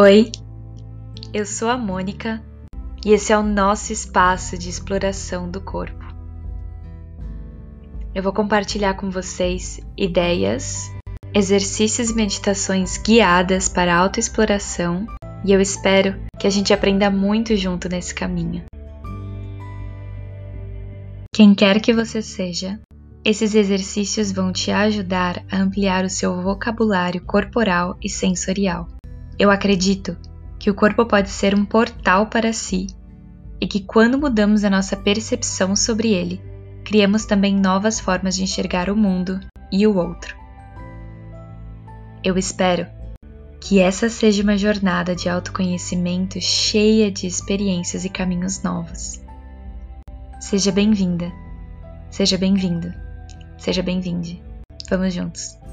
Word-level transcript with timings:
Oi, 0.00 0.30
eu 1.34 1.44
sou 1.44 1.68
a 1.68 1.76
Mônica 1.76 2.40
e 3.04 3.10
esse 3.10 3.32
é 3.32 3.36
o 3.36 3.42
nosso 3.42 3.92
espaço 3.92 4.56
de 4.56 4.68
exploração 4.68 5.50
do 5.50 5.60
corpo. 5.60 6.04
Eu 8.14 8.22
vou 8.22 8.32
compartilhar 8.32 8.94
com 8.94 9.10
vocês 9.10 9.80
ideias, 9.96 10.88
exercícios 11.34 12.10
e 12.10 12.14
meditações 12.14 12.96
guiadas 12.96 13.68
para 13.68 13.96
autoexploração 13.96 15.04
e 15.44 15.50
eu 15.50 15.60
espero 15.60 16.14
que 16.38 16.46
a 16.46 16.50
gente 16.50 16.72
aprenda 16.72 17.10
muito 17.10 17.56
junto 17.56 17.88
nesse 17.88 18.14
caminho. 18.14 18.66
Quem 21.34 21.56
quer 21.56 21.80
que 21.80 21.92
você 21.92 22.22
seja, 22.22 22.78
esses 23.24 23.52
exercícios 23.52 24.30
vão 24.30 24.52
te 24.52 24.70
ajudar 24.70 25.44
a 25.50 25.56
ampliar 25.56 26.04
o 26.04 26.08
seu 26.08 26.40
vocabulário 26.40 27.20
corporal 27.24 27.98
e 28.00 28.08
sensorial. 28.08 28.86
Eu 29.38 29.52
acredito 29.52 30.16
que 30.58 30.68
o 30.68 30.74
corpo 30.74 31.06
pode 31.06 31.30
ser 31.30 31.54
um 31.54 31.64
portal 31.64 32.26
para 32.26 32.52
si 32.52 32.88
e 33.60 33.68
que 33.68 33.80
quando 33.80 34.18
mudamos 34.18 34.64
a 34.64 34.70
nossa 34.70 34.96
percepção 34.96 35.76
sobre 35.76 36.12
ele, 36.12 36.42
criamos 36.84 37.24
também 37.24 37.54
novas 37.54 38.00
formas 38.00 38.34
de 38.34 38.42
enxergar 38.42 38.90
o 38.90 38.96
mundo 38.96 39.38
e 39.70 39.86
o 39.86 39.96
outro. 39.96 40.36
Eu 42.24 42.36
espero 42.36 42.86
que 43.60 43.78
essa 43.78 44.08
seja 44.08 44.42
uma 44.42 44.58
jornada 44.58 45.14
de 45.14 45.28
autoconhecimento 45.28 46.40
cheia 46.40 47.10
de 47.10 47.26
experiências 47.26 48.04
e 48.04 48.08
caminhos 48.08 48.62
novos. 48.62 49.20
Seja 50.40 50.72
bem-vinda, 50.72 51.32
seja 52.10 52.36
bem-vindo, 52.36 52.92
seja 53.56 53.82
bem-vinde. 53.82 54.42
Vamos 54.90 55.14
juntos! 55.14 55.67